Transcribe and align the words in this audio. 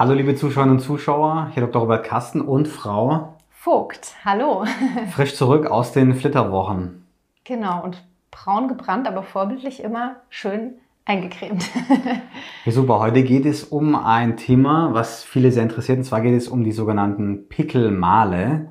Hallo 0.00 0.14
liebe 0.14 0.36
Zuschauerinnen 0.36 0.76
und 0.76 0.80
Zuschauer, 0.80 1.50
hier 1.54 1.64
Dr. 1.64 1.82
Robert 1.82 2.06
Kasten 2.06 2.40
und 2.40 2.68
Frau 2.68 3.34
Vogt. 3.50 4.14
Hallo. 4.24 4.64
Frisch 5.10 5.34
zurück 5.34 5.66
aus 5.66 5.90
den 5.90 6.14
Flitterwochen. 6.14 7.04
Genau, 7.42 7.82
und 7.82 8.06
braun 8.30 8.68
gebrannt, 8.68 9.08
aber 9.08 9.24
vorbildlich 9.24 9.82
immer 9.82 10.20
schön 10.28 10.74
eingecremt. 11.04 11.68
ja, 12.64 12.70
super, 12.70 13.00
heute 13.00 13.24
geht 13.24 13.44
es 13.44 13.64
um 13.64 13.96
ein 13.96 14.36
Thema, 14.36 14.90
was 14.92 15.24
viele 15.24 15.50
sehr 15.50 15.64
interessiert, 15.64 15.98
und 15.98 16.04
zwar 16.04 16.20
geht 16.20 16.36
es 16.36 16.46
um 16.46 16.62
die 16.62 16.70
sogenannten 16.70 17.48
Pickelmale. 17.48 18.68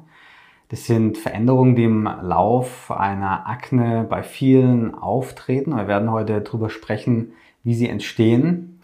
Das 0.69 0.85
sind 0.85 1.17
Veränderungen, 1.17 1.75
die 1.75 1.83
im 1.83 2.05
Lauf 2.05 2.89
einer 2.89 3.49
Akne 3.49 4.07
bei 4.09 4.23
vielen 4.23 4.95
auftreten. 4.95 5.75
Wir 5.75 5.89
werden 5.89 6.09
heute 6.09 6.39
darüber 6.39 6.69
sprechen, 6.69 7.33
wie 7.65 7.75
sie 7.75 7.89
entstehen, 7.89 8.76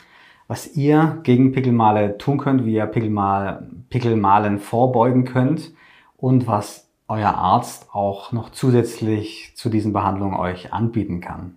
was 0.47 0.75
ihr 0.75 1.19
gegen 1.23 1.51
Pickelmale 1.51 2.17
tun 2.17 2.37
könnt, 2.37 2.65
wie 2.65 2.75
ihr 2.75 2.85
Pickelmal, 2.85 3.67
Pickelmalen 3.89 4.59
vorbeugen 4.59 5.25
könnt 5.25 5.73
und 6.17 6.47
was 6.47 6.89
euer 7.07 7.33
Arzt 7.35 7.93
auch 7.93 8.31
noch 8.31 8.49
zusätzlich 8.49 9.53
zu 9.55 9.69
diesen 9.69 9.93
Behandlungen 9.93 10.35
euch 10.35 10.73
anbieten 10.73 11.21
kann. 11.21 11.55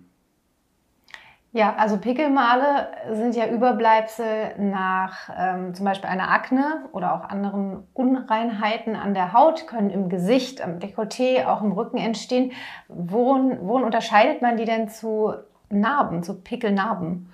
Ja, 1.53 1.75
also 1.77 1.97
Pickelmale 1.97 2.87
sind 3.13 3.35
ja 3.35 3.47
Überbleibsel 3.47 4.59
nach 4.59 5.29
ähm, 5.35 5.73
zum 5.73 5.85
Beispiel 5.85 6.09
einer 6.09 6.29
Akne 6.29 6.85
oder 6.91 7.15
auch 7.15 7.29
anderen 7.29 7.87
Unreinheiten 7.93 8.95
an 8.95 9.15
der 9.15 9.33
Haut, 9.33 9.65
können 9.65 9.89
im 9.89 10.09
Gesicht, 10.09 10.61
am 10.61 10.77
Dekolleté, 10.77 11.47
auch 11.47 11.63
im 11.63 11.71
Rücken 11.71 11.97
entstehen. 11.97 12.51
Worin, 12.89 13.57
worin 13.61 13.85
unterscheidet 13.85 14.41
man 14.41 14.57
die 14.57 14.65
denn 14.65 14.89
zu 14.89 15.33
Narben, 15.69 16.21
zu 16.21 16.39
Pickelnarben? 16.39 17.29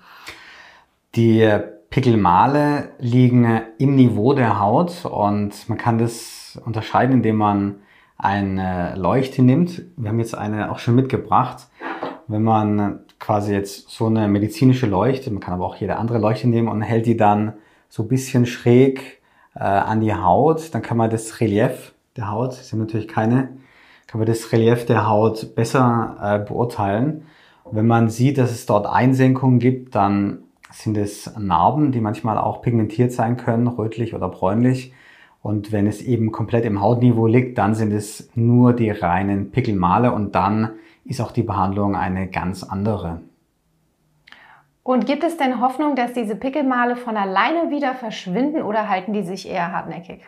Die 1.16 1.48
Pickelmale 1.90 2.90
liegen 2.98 3.60
im 3.78 3.94
Niveau 3.94 4.32
der 4.32 4.58
Haut 4.58 5.04
und 5.04 5.68
man 5.68 5.78
kann 5.78 5.98
das 5.98 6.60
unterscheiden, 6.64 7.16
indem 7.16 7.36
man 7.36 7.76
eine 8.18 8.94
Leuchte 8.96 9.42
nimmt. 9.42 9.82
Wir 9.96 10.08
haben 10.08 10.18
jetzt 10.18 10.36
eine 10.36 10.72
auch 10.72 10.80
schon 10.80 10.96
mitgebracht. 10.96 11.68
Wenn 12.26 12.42
man 12.42 13.00
quasi 13.20 13.52
jetzt 13.52 13.90
so 13.90 14.06
eine 14.06 14.26
medizinische 14.26 14.86
Leuchte, 14.86 15.30
man 15.30 15.40
kann 15.40 15.54
aber 15.54 15.66
auch 15.66 15.76
jede 15.76 15.96
andere 15.96 16.18
Leuchte 16.18 16.48
nehmen 16.48 16.66
und 16.66 16.82
hält 16.82 17.06
die 17.06 17.16
dann 17.16 17.52
so 17.88 18.02
ein 18.02 18.08
bisschen 18.08 18.44
schräg 18.44 19.22
äh, 19.54 19.60
an 19.60 20.00
die 20.00 20.14
Haut, 20.14 20.74
dann 20.74 20.82
kann 20.82 20.96
man 20.96 21.10
das 21.10 21.40
Relief 21.40 21.94
der 22.16 22.30
Haut, 22.30 22.52
das 22.52 22.70
sind 22.70 22.80
natürlich 22.80 23.06
keine, 23.06 23.50
kann 24.08 24.18
man 24.18 24.26
das 24.26 24.50
Relief 24.50 24.84
der 24.86 25.08
Haut 25.08 25.54
besser 25.54 26.16
äh, 26.20 26.38
beurteilen. 26.40 27.26
Wenn 27.70 27.86
man 27.86 28.08
sieht, 28.08 28.38
dass 28.38 28.50
es 28.50 28.66
dort 28.66 28.86
Einsenkungen 28.86 29.58
gibt, 29.58 29.94
dann 29.94 30.43
sind 30.74 30.96
es 30.96 31.34
Narben, 31.38 31.92
die 31.92 32.00
manchmal 32.00 32.36
auch 32.36 32.60
pigmentiert 32.60 33.12
sein 33.12 33.36
können, 33.36 33.68
rötlich 33.68 34.14
oder 34.14 34.28
bräunlich. 34.28 34.92
Und 35.42 35.72
wenn 35.72 35.86
es 35.86 36.02
eben 36.02 36.32
komplett 36.32 36.64
im 36.64 36.80
Hautniveau 36.80 37.26
liegt, 37.26 37.58
dann 37.58 37.74
sind 37.74 37.92
es 37.92 38.30
nur 38.34 38.72
die 38.72 38.90
reinen 38.90 39.50
Pickelmale 39.50 40.12
und 40.12 40.34
dann 40.34 40.70
ist 41.04 41.20
auch 41.20 41.32
die 41.32 41.42
Behandlung 41.42 41.96
eine 41.96 42.28
ganz 42.28 42.64
andere. 42.64 43.20
Und 44.82 45.06
gibt 45.06 45.24
es 45.24 45.36
denn 45.36 45.60
Hoffnung, 45.60 45.96
dass 45.96 46.12
diese 46.12 46.36
Pickelmale 46.36 46.96
von 46.96 47.16
alleine 47.16 47.70
wieder 47.70 47.94
verschwinden 47.94 48.62
oder 48.62 48.88
halten 48.88 49.12
die 49.12 49.22
sich 49.22 49.48
eher 49.48 49.72
hartnäckig? 49.72 50.20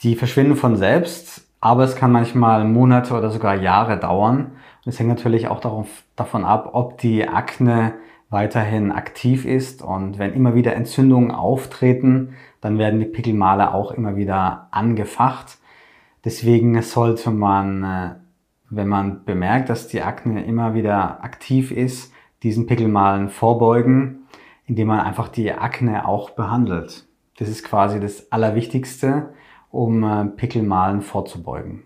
Die 0.00 0.14
verschwinden 0.14 0.56
von 0.56 0.76
selbst, 0.76 1.46
aber 1.60 1.84
es 1.84 1.96
kann 1.96 2.12
manchmal 2.12 2.64
Monate 2.64 3.14
oder 3.14 3.30
sogar 3.30 3.54
Jahre 3.54 3.98
dauern. 3.98 4.52
Und 4.84 4.92
es 4.92 4.98
hängt 4.98 5.08
natürlich 5.08 5.48
auch 5.48 5.60
darauf, 5.60 5.88
davon 6.16 6.44
ab, 6.44 6.70
ob 6.72 6.98
die 6.98 7.26
Akne 7.26 7.94
weiterhin 8.28 8.90
aktiv 8.90 9.44
ist 9.44 9.82
und 9.82 10.18
wenn 10.18 10.32
immer 10.34 10.54
wieder 10.54 10.74
Entzündungen 10.74 11.30
auftreten, 11.30 12.34
dann 12.60 12.78
werden 12.78 12.98
die 12.98 13.06
Pickelmale 13.06 13.72
auch 13.72 13.92
immer 13.92 14.16
wieder 14.16 14.68
angefacht. 14.72 15.58
Deswegen 16.24 16.80
sollte 16.82 17.30
man, 17.30 17.84
äh, 17.84 18.14
wenn 18.68 18.88
man 18.88 19.24
bemerkt, 19.24 19.68
dass 19.68 19.86
die 19.86 20.02
Akne 20.02 20.44
immer 20.44 20.74
wieder 20.74 21.22
aktiv 21.22 21.70
ist, 21.70 22.12
diesen 22.42 22.66
Pickelmalen 22.66 23.28
vorbeugen, 23.28 24.26
indem 24.64 24.88
man 24.88 25.00
einfach 25.00 25.28
die 25.28 25.52
Akne 25.52 26.06
auch 26.08 26.30
behandelt. 26.30 27.06
Das 27.38 27.48
ist 27.48 27.64
quasi 27.64 28.00
das 28.00 28.32
Allerwichtigste, 28.32 29.34
um 29.70 30.02
äh, 30.02 30.24
Pickelmalen 30.24 31.02
vorzubeugen. 31.02 31.84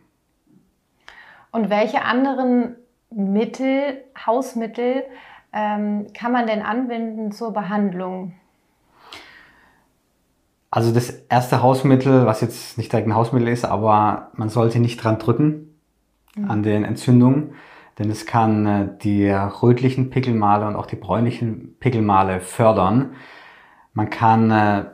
Und 1.53 1.69
welche 1.69 2.03
anderen 2.03 2.77
Mittel, 3.11 4.05
Hausmittel 4.27 5.03
kann 5.53 6.33
man 6.33 6.47
denn 6.47 6.63
anwenden 6.63 7.33
zur 7.33 7.53
Behandlung? 7.53 8.35
Also 10.71 10.93
das 10.93 11.11
erste 11.11 11.63
Hausmittel, 11.63 12.27
was 12.27 12.41
jetzt 12.41 12.79
nicht 12.79 12.93
direkt 12.93 13.09
ein 13.09 13.15
Hausmittel 13.15 13.49
ist, 13.49 13.65
aber 13.65 14.31
man 14.35 14.49
sollte 14.49 14.79
nicht 14.79 15.03
dran 15.03 15.19
drücken 15.19 15.75
mhm. 16.37 16.51
an 16.51 16.63
den 16.63 16.85
Entzündungen, 16.85 17.55
denn 17.99 18.09
es 18.09 18.25
kann 18.25 18.67
äh, 18.67 18.89
die 19.03 19.29
rötlichen 19.29 20.11
Pickelmale 20.11 20.67
und 20.69 20.77
auch 20.77 20.87
die 20.87 20.97
bräunlichen 20.97 21.77
Pickelmale 21.81 22.41
fördern. 22.41 23.15
Man 23.95 24.11
kann, 24.11 24.51
äh, 24.53 24.85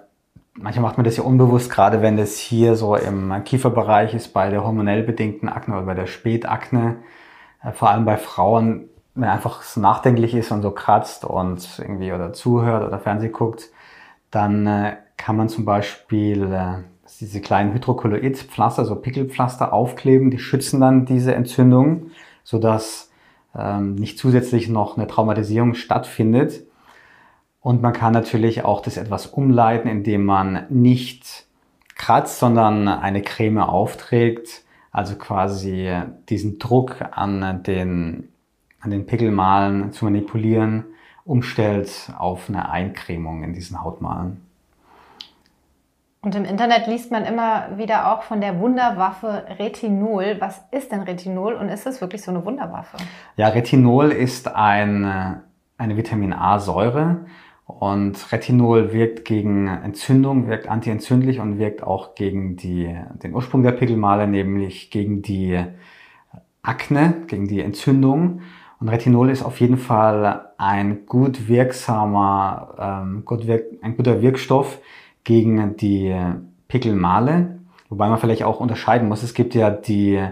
manchmal 0.54 0.82
macht 0.82 0.96
man 0.96 1.04
das 1.04 1.18
ja 1.18 1.24
unbewusst, 1.24 1.70
gerade 1.70 2.00
wenn 2.00 2.16
das 2.16 2.38
hier 2.38 2.74
so 2.74 2.96
im 2.96 3.44
Kieferbereich 3.44 4.14
ist, 4.14 4.28
bei 4.32 4.48
der 4.48 4.64
hormonell 4.64 5.02
bedingten 5.02 5.50
Akne 5.50 5.76
oder 5.76 5.84
bei 5.84 5.94
der 5.94 6.06
Spätakne, 6.06 7.00
äh, 7.62 7.72
vor 7.72 7.90
allem 7.90 8.06
bei 8.06 8.16
Frauen 8.16 8.88
wenn 9.16 9.28
einfach 9.28 9.62
so 9.62 9.80
nachdenklich 9.80 10.34
ist 10.34 10.52
und 10.52 10.62
so 10.62 10.70
kratzt 10.70 11.24
und 11.24 11.78
irgendwie 11.78 12.12
oder 12.12 12.32
zuhört 12.32 12.86
oder 12.86 12.98
Fernseh 12.98 13.30
guckt, 13.30 13.70
dann 14.30 14.66
äh, 14.66 14.96
kann 15.16 15.36
man 15.36 15.48
zum 15.48 15.64
Beispiel 15.64 16.52
äh, 16.52 16.82
diese 17.20 17.40
kleinen 17.40 17.72
Hydrokolloidpflaster, 17.72 18.84
so 18.84 18.96
Pickelpflaster 18.96 19.72
aufkleben, 19.72 20.30
die 20.30 20.38
schützen 20.38 20.80
dann 20.80 21.06
diese 21.06 21.34
Entzündung, 21.34 22.10
sodass 22.44 23.10
ähm, 23.56 23.94
nicht 23.94 24.18
zusätzlich 24.18 24.68
noch 24.68 24.98
eine 24.98 25.06
Traumatisierung 25.06 25.74
stattfindet. 25.74 26.64
Und 27.60 27.80
man 27.82 27.94
kann 27.94 28.12
natürlich 28.12 28.64
auch 28.64 28.82
das 28.82 28.98
etwas 28.98 29.26
umleiten, 29.26 29.88
indem 29.88 30.24
man 30.24 30.66
nicht 30.68 31.46
kratzt, 31.94 32.38
sondern 32.38 32.86
eine 32.86 33.22
Creme 33.22 33.58
aufträgt, 33.58 34.62
also 34.92 35.16
quasi 35.16 35.90
diesen 36.28 36.58
Druck 36.58 36.96
an 37.12 37.62
den 37.62 38.28
an 38.86 38.92
den 38.92 39.04
Pickelmalen 39.04 39.90
zu 39.90 40.04
manipulieren, 40.04 40.84
umstellt 41.24 42.12
auf 42.16 42.48
eine 42.48 42.70
Eincremung 42.70 43.42
in 43.42 43.52
diesen 43.52 43.82
Hautmalen. 43.82 44.40
Und 46.20 46.36
im 46.36 46.44
Internet 46.44 46.86
liest 46.86 47.10
man 47.10 47.24
immer 47.24 47.76
wieder 47.78 48.12
auch 48.12 48.22
von 48.22 48.40
der 48.40 48.60
Wunderwaffe 48.60 49.44
Retinol. 49.58 50.36
Was 50.38 50.64
ist 50.70 50.92
denn 50.92 51.00
Retinol 51.00 51.54
und 51.54 51.68
ist 51.68 51.84
es 51.84 52.00
wirklich 52.00 52.22
so 52.22 52.30
eine 52.30 52.44
Wunderwaffe? 52.44 52.96
Ja, 53.36 53.48
Retinol 53.48 54.12
ist 54.12 54.54
ein, 54.54 55.42
eine 55.78 55.96
Vitamin 55.96 56.32
A-Säure 56.32 57.26
und 57.66 58.30
Retinol 58.30 58.92
wirkt 58.92 59.24
gegen 59.24 59.66
Entzündung, 59.66 60.46
wirkt 60.46 60.68
antientzündlich 60.68 61.40
und 61.40 61.58
wirkt 61.58 61.82
auch 61.82 62.14
gegen 62.14 62.56
die, 62.56 62.96
den 63.20 63.34
Ursprung 63.34 63.64
der 63.64 63.72
Pickelmale, 63.72 64.28
nämlich 64.28 64.92
gegen 64.92 65.22
die 65.22 65.60
Akne, 66.62 67.24
gegen 67.26 67.48
die 67.48 67.60
Entzündung. 67.60 68.42
Und 68.78 68.88
Retinol 68.88 69.30
ist 69.30 69.42
auf 69.42 69.60
jeden 69.60 69.78
Fall 69.78 70.50
ein 70.58 71.06
gut 71.06 71.48
wirksamer, 71.48 72.74
ähm, 72.78 73.24
gut 73.24 73.46
wirk 73.46 73.64
ein 73.82 73.96
guter 73.96 74.20
Wirkstoff 74.20 74.80
gegen 75.24 75.76
die 75.76 76.14
Pickelmale. 76.68 77.58
Wobei 77.88 78.08
man 78.08 78.18
vielleicht 78.18 78.44
auch 78.44 78.60
unterscheiden 78.60 79.08
muss. 79.08 79.22
Es 79.22 79.34
gibt 79.34 79.54
ja 79.54 79.70
die 79.70 80.22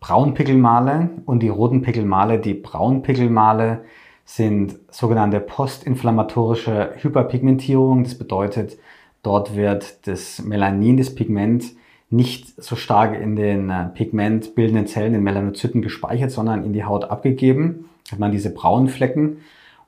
braunen 0.00 0.34
Pickelmale 0.34 1.10
und 1.24 1.42
die 1.42 1.48
roten 1.48 1.82
Pickelmale. 1.82 2.38
Die 2.38 2.54
braunen 2.54 3.02
Pickelmale 3.02 3.84
sind 4.24 4.76
sogenannte 4.90 5.40
postinflammatorische 5.40 6.94
Hyperpigmentierung. 7.00 8.04
Das 8.04 8.18
bedeutet, 8.18 8.76
dort 9.22 9.56
wird 9.56 10.06
das 10.06 10.42
Melanin, 10.42 10.96
das 10.96 11.14
Pigment, 11.14 11.64
nicht 12.10 12.62
so 12.62 12.76
stark 12.76 13.20
in 13.20 13.36
den 13.36 13.70
äh, 13.70 13.86
pigmentbildenden 13.86 14.86
Zellen, 14.86 15.12
den 15.12 15.22
Melanozyten 15.22 15.82
gespeichert, 15.82 16.30
sondern 16.30 16.64
in 16.64 16.72
die 16.72 16.84
Haut 16.84 17.04
abgegeben. 17.10 17.88
Hat 18.10 18.18
man 18.18 18.30
diese 18.30 18.50
braunen 18.50 18.88
Flecken. 18.88 19.38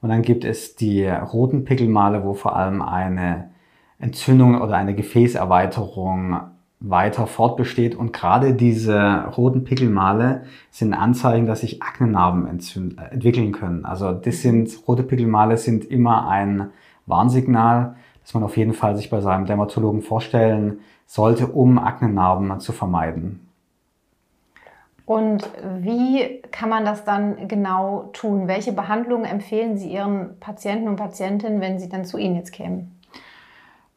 Und 0.00 0.08
dann 0.10 0.22
gibt 0.22 0.44
es 0.44 0.76
die 0.76 1.06
roten 1.06 1.64
Pickelmale, 1.64 2.24
wo 2.24 2.34
vor 2.34 2.56
allem 2.56 2.82
eine 2.82 3.50
Entzündung 3.98 4.60
oder 4.60 4.76
eine 4.76 4.94
Gefäßerweiterung 4.94 6.40
weiter 6.80 7.26
fortbesteht. 7.26 7.96
Und 7.96 8.12
gerade 8.12 8.54
diese 8.54 9.24
roten 9.36 9.64
Pickelmale 9.64 10.42
sind 10.70 10.94
Anzeichen, 10.94 11.46
dass 11.46 11.60
sich 11.60 11.82
Aknenarben 11.82 12.46
entwickeln 12.46 13.52
können. 13.52 13.84
Also 13.84 14.12
das 14.12 14.42
sind, 14.42 14.70
rote 14.86 15.02
Pickelmale 15.02 15.56
sind 15.56 15.84
immer 15.84 16.28
ein 16.28 16.70
Warnsignal, 17.06 17.96
dass 18.22 18.34
man 18.34 18.44
auf 18.44 18.56
jeden 18.56 18.74
Fall 18.74 18.96
sich 18.96 19.10
bei 19.10 19.20
seinem 19.20 19.46
Dermatologen 19.46 20.02
vorstellen 20.02 20.80
sollte, 21.08 21.48
um 21.48 21.78
Aknenarben 21.78 22.60
zu 22.60 22.72
vermeiden. 22.72 23.48
Und 25.06 25.48
wie 25.80 26.42
kann 26.52 26.68
man 26.68 26.84
das 26.84 27.04
dann 27.04 27.48
genau 27.48 28.10
tun? 28.12 28.46
Welche 28.46 28.72
Behandlungen 28.72 29.24
empfehlen 29.24 29.78
Sie 29.78 29.90
Ihren 29.90 30.38
Patienten 30.38 30.86
und 30.86 30.96
Patientinnen, 30.96 31.62
wenn 31.62 31.80
sie 31.80 31.88
dann 31.88 32.04
zu 32.04 32.18
Ihnen 32.18 32.36
jetzt 32.36 32.52
kämen? 32.52 32.94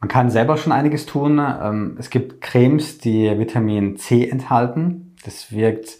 Man 0.00 0.08
kann 0.08 0.30
selber 0.30 0.56
schon 0.56 0.72
einiges 0.72 1.04
tun. 1.04 1.38
Ähm, 1.38 1.96
es 1.98 2.08
gibt 2.08 2.40
Cremes, 2.40 2.96
die 2.96 3.38
Vitamin 3.38 3.98
C 3.98 4.26
enthalten. 4.26 5.14
Das 5.22 5.52
wirkt 5.52 5.98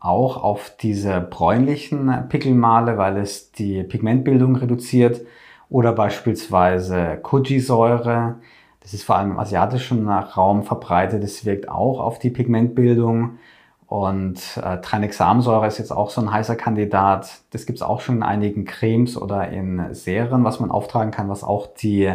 auch 0.00 0.42
auf 0.42 0.74
diese 0.80 1.20
bräunlichen 1.20 2.26
Pickelmale, 2.30 2.96
weil 2.96 3.18
es 3.18 3.52
die 3.52 3.82
Pigmentbildung 3.82 4.56
reduziert. 4.56 5.20
Oder 5.68 5.92
beispielsweise 5.92 7.18
Koji-Säure. 7.22 8.36
Das 8.84 8.94
ist 8.94 9.02
vor 9.02 9.16
allem 9.16 9.32
im 9.32 9.38
asiatischen 9.38 10.08
Raum 10.08 10.62
verbreitet. 10.62 11.22
Das 11.22 11.44
wirkt 11.44 11.68
auch 11.68 11.98
auf 12.00 12.18
die 12.18 12.30
Pigmentbildung. 12.30 13.38
Und 13.86 14.60
äh, 14.62 14.80
Tranexamsäure 14.80 15.66
ist 15.66 15.78
jetzt 15.78 15.90
auch 15.90 16.10
so 16.10 16.20
ein 16.20 16.30
heißer 16.30 16.54
Kandidat. 16.54 17.40
Das 17.50 17.66
gibt 17.66 17.78
es 17.78 17.82
auch 17.82 18.00
schon 18.00 18.16
in 18.16 18.22
einigen 18.22 18.66
Cremes 18.66 19.16
oder 19.16 19.48
in 19.48 19.94
Serien, 19.94 20.44
was 20.44 20.60
man 20.60 20.70
auftragen 20.70 21.10
kann, 21.10 21.28
was 21.28 21.42
auch 21.42 21.66
die 21.66 22.12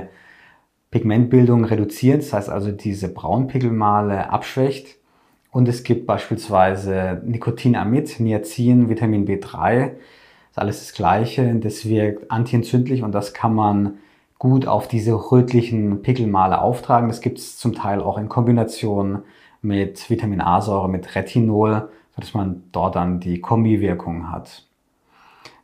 Pigmentbildung 0.91 1.65
reduziert, 1.65 2.21
das 2.21 2.33
heißt 2.33 2.49
also 2.49 2.71
diese 2.71 3.09
Braunpigmelmale 3.09 4.29
abschwächt. 4.31 4.97
Und 5.51 5.67
es 5.67 5.83
gibt 5.83 6.05
beispielsweise 6.05 7.21
Nicotinamid, 7.25 8.19
Niacin, 8.19 8.89
Vitamin 8.89 9.27
B3. 9.27 9.85
Das 9.85 9.93
ist 10.51 10.59
alles 10.59 10.79
das 10.79 10.93
Gleiche. 10.93 11.55
Das 11.55 11.87
wirkt 11.87 12.31
antientzündlich 12.31 13.03
und 13.03 13.13
das 13.13 13.33
kann 13.33 13.55
man 13.55 13.97
gut 14.39 14.67
auf 14.67 14.87
diese 14.87 15.13
rötlichen 15.13 16.01
Pickelmale 16.01 16.61
auftragen. 16.61 17.09
Das 17.09 17.21
gibt 17.21 17.37
es 17.37 17.57
zum 17.57 17.75
Teil 17.75 18.01
auch 18.01 18.17
in 18.17 18.29
Kombination 18.29 19.23
mit 19.61 20.09
Vitamin 20.09 20.41
A-Säure, 20.41 20.89
mit 20.89 21.13
Retinol, 21.15 21.89
sodass 22.15 22.33
man 22.33 22.63
dort 22.71 22.95
dann 22.95 23.19
die 23.19 23.41
Kombiwirkung 23.41 24.31
hat. 24.31 24.65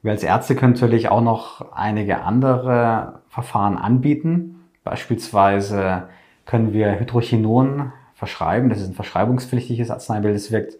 Wir 0.02 0.12
als 0.12 0.24
Ärzte 0.24 0.56
können 0.56 0.74
natürlich 0.74 1.10
auch 1.10 1.22
noch 1.22 1.72
einige 1.72 2.22
andere 2.22 3.22
Verfahren 3.30 3.78
anbieten. 3.78 4.66
Beispielsweise 4.84 6.10
können 6.46 6.74
wir 6.74 7.00
Hydrochinon 7.00 7.94
verschreiben. 8.14 8.70
Das 8.70 8.82
ist 8.82 8.90
ein 8.90 8.94
verschreibungspflichtiges 8.94 9.90
Arzneimittel. 9.90 10.34
Das 10.34 10.52
wirkt 10.52 10.78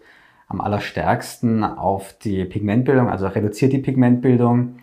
am 0.48 0.60
allerstärksten 0.60 1.64
auf 1.64 2.12
die 2.18 2.44
Pigmentbildung, 2.44 3.08
also 3.08 3.26
reduziert 3.26 3.72
die 3.72 3.78
Pigmentbildung. 3.78 4.76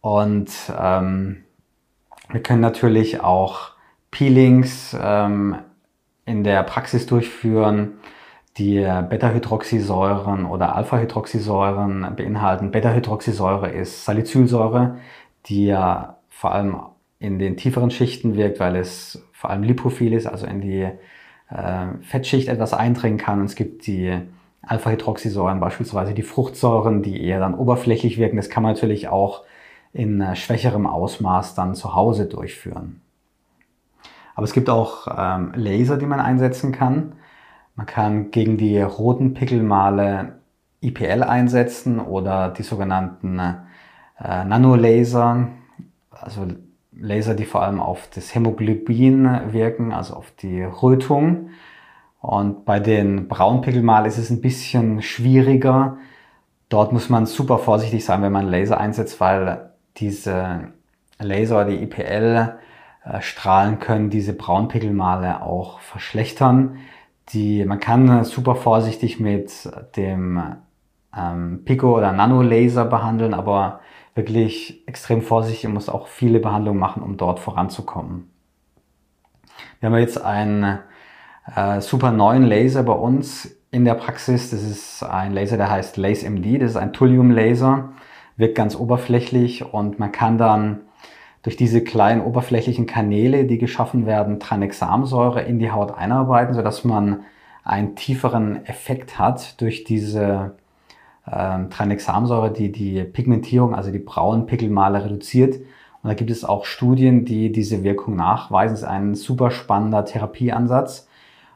Und 0.00 0.50
ähm, 0.80 1.44
wir 2.32 2.42
können 2.42 2.60
natürlich 2.60 3.20
auch 3.20 3.72
Peelings 4.10 4.96
ähm, 5.00 5.56
in 6.24 6.44
der 6.44 6.62
Praxis 6.62 7.06
durchführen, 7.06 7.94
die 8.58 8.80
Beta-Hydroxysäuren 8.80 10.44
oder 10.44 10.76
Alpha-Hydroxysäuren 10.76 12.14
beinhalten. 12.16 12.70
Beta-Hydroxysäure 12.70 13.70
ist 13.70 14.04
Salicylsäure, 14.04 14.98
die 15.46 15.66
ja 15.66 16.18
vor 16.28 16.52
allem 16.52 16.76
in 17.18 17.38
den 17.38 17.56
tieferen 17.56 17.90
Schichten 17.90 18.36
wirkt, 18.36 18.60
weil 18.60 18.76
es 18.76 19.26
vor 19.32 19.50
allem 19.50 19.62
lipophil 19.62 20.12
ist, 20.12 20.26
also 20.26 20.46
in 20.46 20.60
die 20.60 20.82
äh, 20.82 21.86
Fettschicht 22.02 22.48
etwas 22.48 22.74
eindringen 22.74 23.18
kann. 23.18 23.40
Und 23.40 23.46
es 23.46 23.54
gibt 23.54 23.86
die 23.86 24.18
Alpha-Hydroxysäuren, 24.62 25.60
beispielsweise 25.60 26.14
die 26.14 26.22
Fruchtsäuren, 26.22 27.02
die 27.02 27.22
eher 27.22 27.40
dann 27.40 27.54
oberflächlich 27.54 28.18
wirken. 28.18 28.36
Das 28.36 28.50
kann 28.50 28.62
man 28.62 28.72
natürlich 28.72 29.08
auch 29.08 29.44
in 29.92 30.20
äh, 30.20 30.36
schwächerem 30.36 30.86
Ausmaß 30.86 31.54
dann 31.54 31.74
zu 31.74 31.94
Hause 31.94 32.26
durchführen. 32.26 33.00
Aber 34.34 34.44
es 34.44 34.52
gibt 34.52 34.70
auch 34.70 35.06
ähm, 35.14 35.52
Laser, 35.54 35.98
die 35.98 36.06
man 36.06 36.20
einsetzen 36.20 36.72
kann. 36.72 37.12
Man 37.74 37.86
kann 37.86 38.30
gegen 38.30 38.56
die 38.56 38.80
roten 38.80 39.34
Pickelmale 39.34 40.38
IPL 40.80 41.22
einsetzen 41.22 42.00
oder 42.00 42.48
die 42.48 42.62
sogenannten 42.62 43.38
äh, 43.38 44.44
Nanolaser, 44.44 45.48
also 46.10 46.46
Laser, 46.94 47.34
die 47.34 47.44
vor 47.44 47.62
allem 47.62 47.80
auf 47.80 48.08
das 48.14 48.34
Hämoglobin 48.34 49.52
wirken, 49.52 49.92
also 49.92 50.14
auf 50.14 50.30
die 50.32 50.62
Rötung. 50.62 51.50
Und 52.20 52.64
bei 52.64 52.80
den 52.80 53.28
Braunpickelmalen 53.28 54.06
ist 54.06 54.18
es 54.18 54.30
ein 54.30 54.40
bisschen 54.40 55.02
schwieriger. 55.02 55.96
Dort 56.68 56.92
muss 56.92 57.08
man 57.08 57.26
super 57.26 57.58
vorsichtig 57.58 58.04
sein, 58.04 58.22
wenn 58.22 58.32
man 58.32 58.46
Laser 58.46 58.78
einsetzt, 58.78 59.20
weil 59.20 59.71
diese 59.96 60.72
Laser, 61.18 61.64
die 61.64 61.82
IPL, 61.82 62.58
äh, 63.04 63.20
Strahlen 63.20 63.78
können 63.78 64.10
diese 64.10 64.32
Braunpickelmale 64.32 65.42
auch 65.42 65.80
verschlechtern. 65.80 66.78
Die, 67.30 67.64
man 67.64 67.80
kann 67.80 68.24
super 68.24 68.56
vorsichtig 68.56 69.20
mit 69.20 69.70
dem 69.96 70.56
ähm, 71.16 71.62
Pico- 71.64 71.96
oder 71.96 72.12
Nanolaser 72.12 72.84
behandeln, 72.84 73.34
aber 73.34 73.80
wirklich 74.14 74.86
extrem 74.86 75.22
vorsichtig 75.22 75.66
und 75.66 75.74
muss 75.74 75.88
auch 75.88 76.06
viele 76.06 76.40
Behandlungen 76.40 76.78
machen, 76.78 77.02
um 77.02 77.16
dort 77.16 77.38
voranzukommen. 77.38 78.30
Wir 79.80 79.88
haben 79.88 79.98
jetzt 79.98 80.22
einen 80.22 80.78
äh, 81.54 81.80
super 81.80 82.12
neuen 82.12 82.44
Laser 82.44 82.82
bei 82.82 82.92
uns 82.92 83.56
in 83.70 83.84
der 83.84 83.94
Praxis. 83.94 84.50
Das 84.50 84.62
ist 84.62 85.02
ein 85.02 85.32
Laser, 85.32 85.56
der 85.56 85.70
heißt 85.70 85.96
Lace 85.96 86.24
MD. 86.24 86.60
Das 86.60 86.72
ist 86.72 86.76
ein 86.76 86.92
Thulium-Laser, 86.92 87.92
wirkt 88.36 88.54
ganz 88.54 88.76
oberflächlich 88.76 89.72
und 89.72 89.98
man 89.98 90.12
kann 90.12 90.38
dann 90.38 90.80
durch 91.42 91.56
diese 91.56 91.82
kleinen 91.82 92.20
oberflächlichen 92.20 92.86
Kanäle, 92.86 93.44
die 93.44 93.58
geschaffen 93.58 94.06
werden, 94.06 94.38
Tranexamsäure 94.38 95.42
in 95.42 95.58
die 95.58 95.72
Haut 95.72 95.92
einarbeiten, 95.96 96.54
sodass 96.54 96.84
man 96.84 97.24
einen 97.64 97.96
tieferen 97.96 98.64
Effekt 98.66 99.18
hat 99.18 99.60
durch 99.60 99.84
diese 99.84 100.54
ähm, 101.30 101.70
Tranexamsäure, 101.70 102.52
die 102.52 102.72
die 102.72 103.02
Pigmentierung, 103.04 103.74
also 103.74 103.90
die 103.90 103.98
braunen 103.98 104.46
Pickelmale 104.46 105.04
reduziert. 105.04 105.56
Und 105.56 106.08
da 106.08 106.14
gibt 106.14 106.30
es 106.30 106.44
auch 106.44 106.64
Studien, 106.64 107.24
die 107.24 107.52
diese 107.52 107.84
Wirkung 107.84 108.16
nachweisen. 108.16 108.74
Das 108.74 108.82
ist 108.82 108.88
ein 108.88 109.14
super 109.14 109.50
spannender 109.50 110.04
Therapieansatz. 110.04 111.08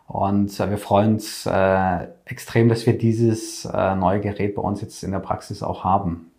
Und 0.06 0.58
äh, 0.60 0.70
wir 0.70 0.78
freuen 0.78 1.14
uns 1.14 1.46
äh, 1.46 2.06
extrem, 2.24 2.68
dass 2.68 2.86
wir 2.86 2.96
dieses 2.96 3.64
äh, 3.64 3.96
neue 3.96 4.20
Gerät 4.20 4.54
bei 4.54 4.62
uns 4.62 4.80
jetzt 4.80 5.02
in 5.02 5.10
der 5.10 5.18
Praxis 5.18 5.62
auch 5.62 5.82
haben. 5.82 6.30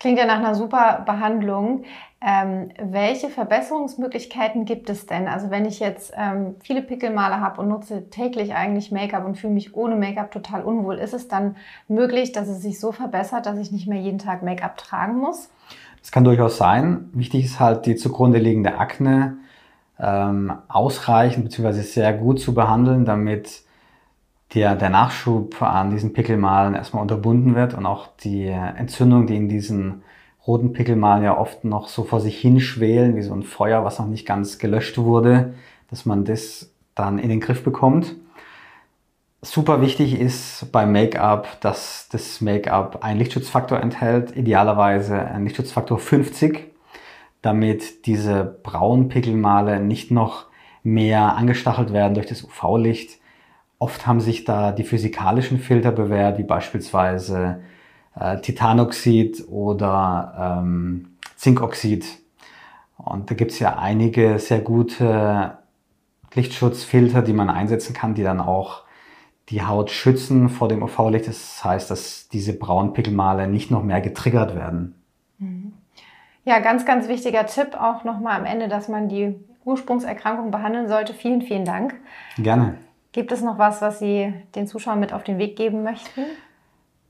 Klingt 0.00 0.18
ja 0.18 0.24
nach 0.24 0.38
einer 0.38 0.54
super 0.54 1.02
Behandlung. 1.04 1.84
Ähm, 2.22 2.70
welche 2.82 3.28
Verbesserungsmöglichkeiten 3.28 4.64
gibt 4.64 4.88
es 4.88 5.06
denn? 5.06 5.28
Also 5.28 5.50
wenn 5.50 5.66
ich 5.66 5.78
jetzt 5.78 6.12
ähm, 6.16 6.56
viele 6.62 6.80
Pickelmale 6.80 7.40
habe 7.40 7.60
und 7.60 7.68
nutze 7.68 8.08
täglich 8.08 8.54
eigentlich 8.54 8.90
Make-up 8.90 9.26
und 9.26 9.36
fühle 9.36 9.52
mich 9.52 9.74
ohne 9.74 9.96
Make-up 9.96 10.30
total 10.30 10.62
unwohl, 10.62 10.96
ist 10.96 11.12
es 11.12 11.28
dann 11.28 11.56
möglich, 11.86 12.32
dass 12.32 12.48
es 12.48 12.62
sich 12.62 12.80
so 12.80 12.92
verbessert, 12.92 13.44
dass 13.44 13.58
ich 13.58 13.72
nicht 13.72 13.86
mehr 13.86 14.00
jeden 14.00 14.18
Tag 14.18 14.42
Make-up 14.42 14.78
tragen 14.78 15.18
muss? 15.18 15.50
Das 16.00 16.10
kann 16.10 16.24
durchaus 16.24 16.56
sein. 16.56 17.10
Wichtig 17.12 17.44
ist 17.44 17.60
halt 17.60 17.84
die 17.84 17.96
zugrunde 17.96 18.38
liegende 18.38 18.78
Akne 18.78 19.36
ähm, 19.98 20.52
ausreichend 20.68 21.44
bzw. 21.44 21.82
sehr 21.82 22.14
gut 22.14 22.40
zu 22.40 22.54
behandeln, 22.54 23.04
damit 23.04 23.62
der, 24.54 24.74
der 24.74 24.90
Nachschub 24.90 25.62
an 25.62 25.90
diesen 25.90 26.12
Pickelmalen 26.12 26.74
erstmal 26.74 27.02
unterbunden 27.02 27.54
wird 27.54 27.74
und 27.74 27.86
auch 27.86 28.08
die 28.24 28.46
Entzündung, 28.46 29.26
die 29.26 29.36
in 29.36 29.48
diesen 29.48 30.02
roten 30.46 30.72
Pickelmalen 30.72 31.22
ja 31.22 31.38
oft 31.38 31.64
noch 31.64 31.88
so 31.88 32.04
vor 32.04 32.20
sich 32.20 32.38
hinschwelen, 32.38 33.16
wie 33.16 33.22
so 33.22 33.34
ein 33.34 33.42
Feuer, 33.42 33.84
was 33.84 33.98
noch 33.98 34.06
nicht 34.06 34.26
ganz 34.26 34.58
gelöscht 34.58 34.98
wurde, 34.98 35.54
dass 35.90 36.06
man 36.06 36.24
das 36.24 36.72
dann 36.94 37.18
in 37.18 37.28
den 37.28 37.40
Griff 37.40 37.62
bekommt. 37.62 38.16
Super 39.42 39.80
wichtig 39.80 40.20
ist 40.20 40.70
beim 40.72 40.92
Make-up, 40.92 41.60
dass 41.60 42.08
das 42.10 42.40
Make-up 42.40 43.02
einen 43.02 43.18
Lichtschutzfaktor 43.18 43.80
enthält, 43.80 44.36
idealerweise 44.36 45.18
einen 45.18 45.44
Lichtschutzfaktor 45.44 45.98
50, 45.98 46.66
damit 47.40 48.06
diese 48.06 48.44
braunen 48.62 49.08
Pickelmale 49.08 49.80
nicht 49.80 50.10
noch 50.10 50.46
mehr 50.82 51.36
angestachelt 51.36 51.92
werden 51.92 52.14
durch 52.14 52.26
das 52.26 52.44
UV-Licht. 52.44 53.19
Oft 53.80 54.06
haben 54.06 54.20
sich 54.20 54.44
da 54.44 54.72
die 54.72 54.84
physikalischen 54.84 55.58
Filter 55.58 55.90
bewährt, 55.90 56.36
wie 56.36 56.42
beispielsweise 56.44 57.62
äh, 58.14 58.38
Titanoxid 58.38 59.48
oder 59.48 60.60
ähm, 60.62 61.16
Zinkoxid. 61.36 62.04
Und 62.98 63.30
da 63.30 63.34
gibt 63.34 63.52
es 63.52 63.58
ja 63.58 63.78
einige 63.78 64.38
sehr 64.38 64.60
gute 64.60 65.56
Lichtschutzfilter, 66.34 67.22
die 67.22 67.32
man 67.32 67.48
einsetzen 67.48 67.94
kann, 67.94 68.14
die 68.14 68.22
dann 68.22 68.38
auch 68.38 68.82
die 69.48 69.62
Haut 69.62 69.90
schützen 69.90 70.50
vor 70.50 70.68
dem 70.68 70.82
UV-Licht. 70.82 71.26
Das 71.26 71.64
heißt, 71.64 71.90
dass 71.90 72.28
diese 72.28 72.52
braunen 72.52 72.92
Pickelmale 72.92 73.48
nicht 73.48 73.70
noch 73.70 73.82
mehr 73.82 74.02
getriggert 74.02 74.54
werden. 74.54 74.94
Mhm. 75.38 75.72
Ja, 76.44 76.58
ganz, 76.58 76.84
ganz 76.84 77.08
wichtiger 77.08 77.46
Tipp 77.46 77.80
auch 77.80 78.04
nochmal 78.04 78.38
am 78.38 78.44
Ende, 78.44 78.68
dass 78.68 78.88
man 78.88 79.08
die 79.08 79.34
Ursprungserkrankung 79.64 80.50
behandeln 80.50 80.86
sollte. 80.86 81.14
Vielen, 81.14 81.40
vielen 81.40 81.64
Dank. 81.64 81.94
Gerne. 82.36 82.76
Gibt 83.12 83.32
es 83.32 83.42
noch 83.42 83.58
was, 83.58 83.82
was 83.82 83.98
Sie 83.98 84.32
den 84.54 84.66
Zuschauern 84.68 85.00
mit 85.00 85.12
auf 85.12 85.24
den 85.24 85.38
Weg 85.38 85.56
geben 85.56 85.82
möchten? 85.82 86.22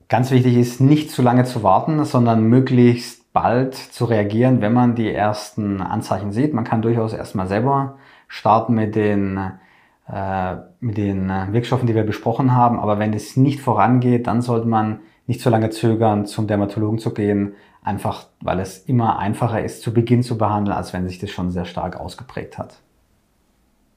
Ganz 0.09 0.31
wichtig 0.31 0.57
ist, 0.57 0.81
nicht 0.81 1.11
zu 1.11 1.21
lange 1.21 1.45
zu 1.45 1.63
warten, 1.63 2.03
sondern 2.05 2.43
möglichst 2.43 3.31
bald 3.33 3.75
zu 3.75 4.05
reagieren, 4.05 4.61
wenn 4.61 4.73
man 4.73 4.95
die 4.95 5.13
ersten 5.13 5.79
Anzeichen 5.79 6.31
sieht. 6.31 6.53
Man 6.53 6.63
kann 6.63 6.81
durchaus 6.81 7.13
erstmal 7.13 7.47
selber 7.47 7.97
starten 8.27 8.73
mit 8.73 8.95
den, 8.95 9.39
äh, 10.11 10.55
mit 10.79 10.97
den 10.97 11.29
Wirkstoffen, 11.51 11.87
die 11.87 11.95
wir 11.95 12.03
besprochen 12.03 12.53
haben. 12.55 12.79
Aber 12.79 12.97
wenn 12.99 13.13
es 13.13 13.37
nicht 13.37 13.61
vorangeht, 13.61 14.27
dann 14.27 14.41
sollte 14.41 14.67
man 14.67 15.01
nicht 15.27 15.39
zu 15.39 15.49
lange 15.49 15.69
zögern, 15.69 16.25
zum 16.25 16.47
Dermatologen 16.47 16.99
zu 16.99 17.13
gehen, 17.13 17.53
einfach 17.83 18.27
weil 18.41 18.59
es 18.59 18.79
immer 18.79 19.19
einfacher 19.19 19.63
ist, 19.63 19.81
zu 19.81 19.93
Beginn 19.93 20.23
zu 20.23 20.37
behandeln, 20.37 20.75
als 20.75 20.93
wenn 20.93 21.07
sich 21.07 21.19
das 21.19 21.29
schon 21.29 21.51
sehr 21.51 21.65
stark 21.65 21.97
ausgeprägt 21.97 22.57
hat. 22.57 22.81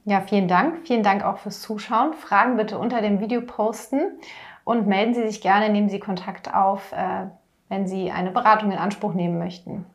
Ja, 0.05 0.21
vielen 0.21 0.47
Dank. 0.47 0.85
Vielen 0.85 1.01
Dank 1.01 1.23
auch 1.23 1.39
fürs 1.39 1.61
Zuschauen. 1.61 2.13
Fragen 2.13 2.57
bitte 2.57 2.77
unter 2.77 3.01
dem 3.01 3.19
Video 3.19 3.41
posten 3.41 4.19
und 4.63 4.87
melden 4.87 5.15
Sie 5.15 5.27
sich 5.27 5.41
gerne, 5.41 5.69
nehmen 5.69 5.89
Sie 5.89 5.99
Kontakt 5.99 6.53
auf, 6.53 6.91
äh, 6.91 7.25
wenn 7.69 7.87
Sie 7.87 8.11
eine 8.11 8.29
Beratung 8.29 8.71
in 8.71 8.77
Anspruch 8.77 9.15
nehmen 9.15 9.39
möchten. 9.39 9.85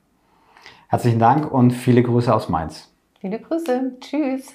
Herzlichen 0.89 1.21
Dank 1.21 1.51
und 1.51 1.71
viele 1.71 2.03
Grüße 2.03 2.35
aus 2.35 2.49
Mainz. 2.49 2.93
Viele 3.21 3.39
Grüße. 3.39 3.93
Tschüss. 4.01 4.55